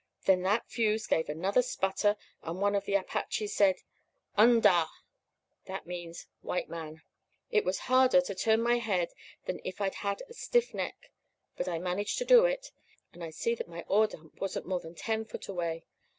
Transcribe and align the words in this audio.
"Then 0.25 0.41
that 0.41 0.67
fuse 0.67 1.05
gave 1.05 1.29
another 1.29 1.61
sputter 1.61 2.17
and 2.41 2.59
one 2.59 2.73
of 2.73 2.85
the 2.85 2.95
Apaches 2.95 3.53
said, 3.53 3.83
'Un 4.35 4.59
dah.' 4.59 4.87
That 5.65 5.85
means 5.85 6.25
'white 6.41 6.67
man.' 6.69 7.03
It 7.51 7.63
was 7.63 7.81
harder 7.85 8.19
to 8.19 8.33
turn 8.33 8.63
my 8.63 8.79
head 8.79 9.09
than 9.45 9.61
if 9.63 9.79
I'd 9.79 9.93
had 10.01 10.23
a 10.27 10.33
stiff 10.33 10.73
neck; 10.73 11.11
but 11.55 11.67
I 11.67 11.77
managed 11.77 12.17
to 12.17 12.25
do 12.25 12.45
it, 12.45 12.71
and 13.13 13.23
I 13.23 13.29
see 13.29 13.53
that 13.53 13.67
my 13.69 13.83
ore 13.87 14.07
dump 14.07 14.41
wasn't 14.41 14.65
more 14.65 14.79
than 14.79 14.95
ten 14.95 15.23
foot 15.23 15.47
away. 15.47 15.85